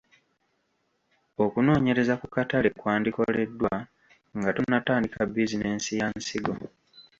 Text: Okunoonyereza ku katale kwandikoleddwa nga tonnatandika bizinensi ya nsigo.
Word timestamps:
Okunoonyereza 1.43 2.13
ku 2.21 2.27
katale 2.35 2.69
kwandikoleddwa 2.79 3.73
nga 4.37 4.49
tonnatandika 4.55 5.19
bizinensi 5.33 5.91
ya 5.99 6.07
nsigo. 6.17 6.53